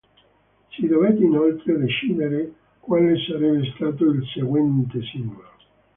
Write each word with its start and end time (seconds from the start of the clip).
Si 0.71 0.87
dovette 0.87 1.23
inoltre 1.23 1.77
decidere 1.77 2.53
quale 2.79 3.13
sarebbe 3.19 3.71
stato 3.75 4.05
il 4.05 4.25
seguente 4.33 4.99
singolo. 5.03 5.49